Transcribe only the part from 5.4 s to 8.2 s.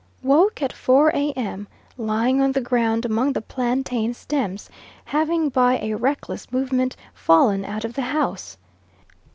by a reckless movement fallen out of the